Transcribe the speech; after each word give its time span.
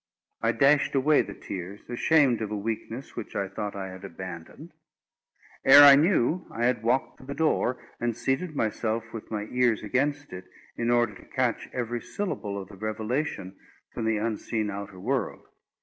I 0.41 0.51
dashed 0.51 0.95
away 0.95 1.21
the 1.21 1.35
tears, 1.35 1.87
ashamed 1.87 2.41
of 2.41 2.49
a 2.49 2.57
weakness 2.57 3.15
which 3.15 3.35
I 3.35 3.47
thought 3.47 3.75
I 3.75 3.89
had 3.89 4.03
abandoned. 4.03 4.71
Ere 5.63 5.83
I 5.83 5.95
knew, 5.95 6.47
I 6.49 6.65
had 6.65 6.81
walked 6.81 7.19
to 7.19 7.23
the 7.23 7.35
door, 7.35 7.77
and 7.99 8.15
seated 8.17 8.55
myself 8.55 9.13
with 9.13 9.29
my 9.29 9.43
ears 9.51 9.83
against 9.83 10.33
it, 10.33 10.45
in 10.75 10.89
order 10.89 11.13
to 11.13 11.25
catch 11.25 11.69
every 11.71 12.01
syllable 12.01 12.59
of 12.59 12.69
the 12.69 12.77
revelation 12.77 13.57
from 13.93 14.05
the 14.05 14.17
unseen 14.17 14.71
outer 14.71 14.99
world. 14.99 15.45